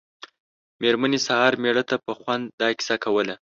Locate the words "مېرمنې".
0.81-1.19